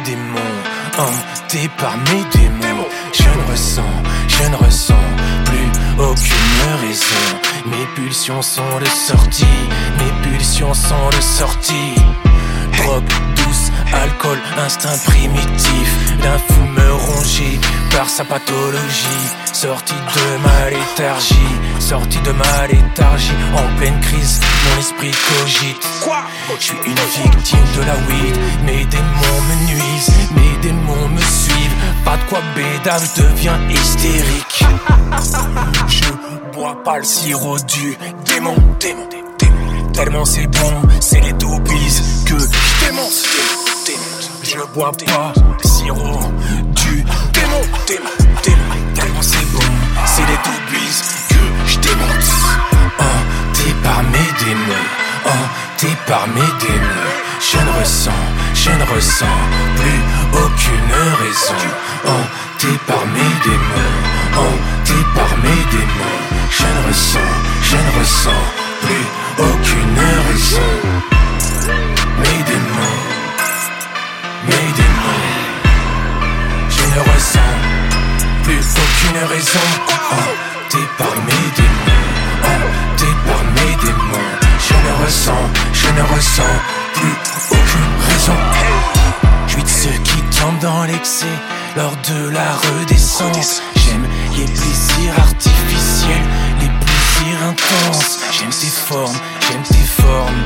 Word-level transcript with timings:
mes 0.00 0.10
démons, 0.10 0.38
hanté 0.98 1.68
par 1.78 1.96
mes 1.96 2.24
démons. 2.32 2.86
Je 3.12 3.22
ne 3.22 3.50
ressens, 3.50 3.82
je 4.28 4.48
ne 4.48 4.56
ressens 4.56 4.94
plus 5.44 6.02
aucune 6.02 6.86
raison. 6.86 7.40
Mes 7.66 7.86
pulsions 7.94 8.42
sont 8.42 8.78
de 8.80 8.86
sortie, 8.86 9.44
mes 9.98 10.30
pulsions 10.30 10.74
sont 10.74 11.08
de 11.10 11.20
sortie. 11.20 11.94
Drogue 12.78 13.08
douce, 13.36 13.70
alcool, 13.92 14.38
instinct 14.58 14.98
primitif 15.04 15.99
par 17.90 18.08
sa 18.08 18.24
pathologie. 18.24 19.26
Sorti 19.52 19.94
de 19.94 20.42
ma 20.42 20.70
léthargie, 20.70 21.80
sorti 21.80 22.18
de 22.20 22.32
ma 22.32 22.66
léthargie, 22.66 23.32
en 23.54 23.76
pleine 23.76 24.00
crise, 24.00 24.40
mon 24.64 24.80
esprit 24.80 25.10
cogite. 25.10 25.88
Quoi 26.02 26.22
Je 26.58 26.64
suis 26.64 26.76
une 26.86 26.94
victime 26.94 27.66
de 27.76 27.82
la 27.82 27.94
weed, 27.94 28.36
mes 28.64 28.84
démons 28.86 29.40
me 29.48 29.66
nuisent, 29.68 30.12
mes 30.34 30.62
démons 30.62 31.08
me 31.08 31.20
suivent. 31.20 31.76
Pas 32.04 32.16
de 32.16 32.22
quoi 32.28 32.40
bédave, 32.54 33.06
je 33.16 33.22
deviens 33.22 33.58
hystérique. 33.68 34.64
Je 35.88 36.04
bois 36.52 36.82
pas 36.84 36.98
le 36.98 37.04
sirop 37.04 37.58
du 37.58 37.96
démon, 38.24 38.54
démon, 38.78 39.08
démon. 39.38 39.92
Tellement 39.92 40.24
c'est 40.24 40.46
bon, 40.46 40.72
c'est 41.00 41.20
les 41.20 41.32
dopis 41.34 42.02
que 42.24 42.38
je 42.38 42.86
démonte, 42.86 43.12
démonte, 43.34 43.86
démonte. 43.86 44.30
Je 44.42 44.74
bois 44.74 44.92
pas 44.92 45.32
le 45.36 45.68
sirop 45.68 46.20
du 46.90 46.96
démon, 47.32 47.62
démon, 47.86 48.16
démon. 48.42 48.76
Tellement 48.94 49.22
c'est 49.22 49.46
bon, 49.52 49.68
c'est 50.06 50.26
les 50.30 50.40
dopis 50.46 50.96
que 51.30 51.42
je 51.66 51.78
démonte. 51.78 52.30
Hanté 52.98 53.74
par 53.82 54.02
mes 54.14 54.30
démons, 54.44 54.88
hanté 55.24 55.88
par 56.06 56.26
mes 56.28 56.50
démons. 56.66 57.14
Je 57.40 57.58
ne 57.58 57.80
ressens, 57.80 58.22
je 58.54 58.70
ne 58.70 58.84
ressens 58.94 59.38
plus 59.76 60.00
aucune 60.42 60.94
raison. 61.22 61.62
Hanté 62.06 62.72
par 62.86 63.04
mes 63.14 63.34
démons, 63.46 63.96
hanté 64.42 64.98
par 65.14 65.32
mes 65.44 65.62
démons. 65.76 66.20
Je 66.50 66.64
ne 66.64 66.88
ressens, 66.88 67.32
je 67.62 67.76
ne 67.76 68.00
ressens 68.00 68.59
raison. 79.30 79.66
Hanté 80.12 80.78
par 80.98 81.14
mes 81.26 81.46
démons, 81.56 82.04
hanté 82.50 83.10
par 83.26 83.42
mes 83.54 83.74
démons. 83.84 84.30
Je 84.66 84.74
ne 84.74 85.04
ressens, 85.04 85.44
je 85.72 85.88
ne 85.88 86.02
ressens 86.14 86.54
plus 86.94 87.16
aucune 87.50 87.94
raison. 88.08 88.38
Je 89.46 89.52
suis 89.52 89.62
de 89.62 89.68
ceux 89.68 89.98
qui 90.02 90.20
tombent 90.38 90.58
dans 90.60 90.84
l'excès 90.84 91.36
lors 91.76 91.96
de 92.08 92.30
la 92.30 92.52
redescente. 92.52 93.62
J'aime 93.76 94.06
les 94.36 94.44
plaisirs 94.44 95.16
artificiels, 95.18 96.26
les 96.60 96.70
plaisirs 96.82 97.42
intenses. 97.52 98.18
J'aime 98.32 98.50
tes 98.50 98.66
formes, 98.66 99.20
j'aime 99.48 99.62
tes 99.62 100.02
formes. 100.02 100.42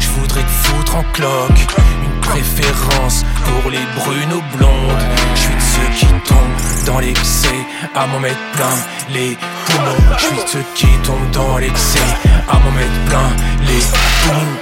Je 0.00 0.08
voudrais 0.20 0.42
te 0.42 0.56
foutre 0.64 0.96
en 0.96 1.04
cloque, 1.12 1.66
une 2.04 2.20
préférence 2.20 3.24
pour 3.44 3.70
les 3.70 3.86
brunes 3.96 4.32
aux 4.32 4.56
blondes. 4.56 5.04
Je 5.34 5.40
suis 5.40 5.54
de 5.54 5.60
ceux 5.60 5.90
qui 5.98 6.06
tombent 6.28 6.86
dans 6.86 6.98
l'excès, 7.00 7.35
à 7.94 8.06
m'en 8.06 8.20
mettre 8.20 8.40
plein 8.52 8.76
les 9.10 9.36
poumons. 9.66 10.16
Je 10.18 10.24
suis 10.26 10.40
ceux 10.46 10.64
qui 10.74 10.86
tombent 11.04 11.30
dans 11.32 11.58
l'excès, 11.58 11.98
à 12.48 12.54
m'en 12.54 12.70
mettre 12.72 13.00
plein 13.08 13.30
les 13.66 13.80
poumons. 14.22 14.56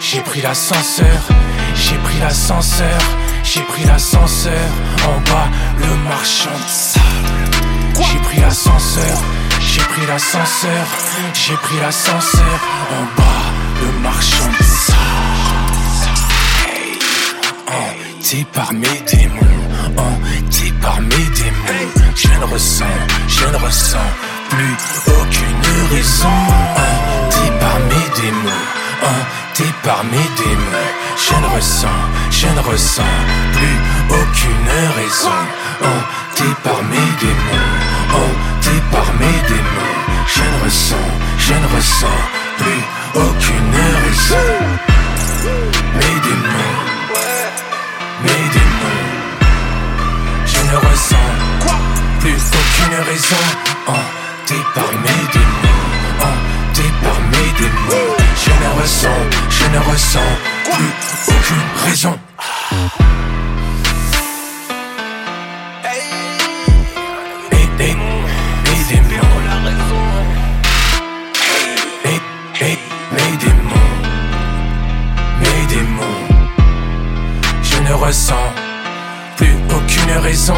J'ai 0.00 0.20
pris 0.20 0.40
l'ascenseur, 0.40 1.20
j'ai 1.74 1.96
pris 1.96 2.18
l'ascenseur, 2.20 3.00
j'ai 3.44 3.62
pris 3.62 3.84
l'ascenseur 3.84 4.68
en 5.06 5.20
bas, 5.30 5.48
le 5.78 5.94
marchand 6.08 6.50
de 6.50 6.68
sable. 6.68 7.04
J'ai 7.96 8.18
pris 8.18 8.40
l'ascenseur, 8.40 9.18
j'ai 9.60 9.82
pris 9.82 10.06
l'ascenseur, 10.06 10.86
j'ai 11.34 11.54
pris 11.54 11.78
l'ascenseur 11.80 12.60
en 12.98 13.20
bas, 13.20 13.42
le 13.82 13.92
marchand 14.00 14.48
de 14.58 14.64
sable. 14.64 14.98
Hanté 17.68 18.46
par 18.52 18.72
mes 18.72 19.00
démons, 19.06 19.99
ne 22.40 22.46
ressens, 22.46 22.84
je 23.28 23.46
ne 23.46 23.56
ressens 23.56 24.10
plus 24.48 24.76
aucune 25.06 25.64
raison. 25.90 26.38
Hanté 26.76 27.46
par 27.60 27.78
mes 27.90 28.08
démons, 28.20 28.66
hanté 29.02 29.64
par 29.82 30.04
mes 30.04 30.28
démons. 30.42 30.92
Je 31.16 31.34
ne 31.42 31.48
ressens, 31.54 32.00
je 32.30 32.46
ne 32.46 32.60
ressens 32.60 33.16
plus 33.56 33.78
aucune 34.20 34.70
raison. 34.98 35.40
Hanté 35.82 36.48
par 36.64 36.82
mes 36.84 37.10
démons, 37.20 37.72
hanté 38.18 38.76
par 38.90 39.08
mes 39.20 39.40
démons. 39.48 39.98
Je 40.26 40.42
ne 40.42 40.64
ressens, 40.64 41.10
je 41.38 41.54
ne 41.54 41.68
ressens 41.76 42.20
plus 42.58 42.82
aucune 43.14 43.76
raison. 44.04 44.50
Mes 45.98 46.16
démons, 46.26 46.76
mes 46.84 46.89
plus 52.20 52.36
aucune 52.36 52.96
raison. 53.10 53.42
Hanté 53.86 54.54
par 54.74 54.92
mes 55.02 55.22
démons, 55.32 55.82
hanté 56.20 56.86
par 57.02 57.20
mes 57.32 57.50
démons. 57.58 58.16
Je 58.44 58.50
ne 58.50 58.80
ressens, 58.80 59.20
je 59.48 59.64
ne 59.66 59.78
ressens 59.90 60.32
plus 60.64 60.92
aucune 61.28 61.86
raison. 61.86 62.18
Je 77.62 77.78
ne 77.82 77.92
ressens 77.94 78.34
plus 79.36 79.54
aucune 79.74 80.12
raison. 80.22 80.54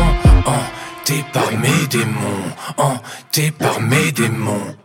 Hanté 1.02 1.24
par 1.32 1.50
mes 1.58 1.86
démons. 1.88 2.52
Hanté 2.76 3.50
par 3.50 3.80
mes 3.80 4.12
démons. 4.12 4.76